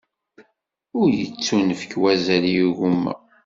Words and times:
Ur 0.99 1.07
yettunefk 1.19 1.91
wazal 2.01 2.43
i 2.47 2.51
yigumma 2.55 3.11
igamanen. 3.15 3.29